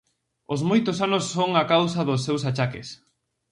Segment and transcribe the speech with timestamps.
[0.53, 2.87] Os moitos anos son a causa dos seus achaques.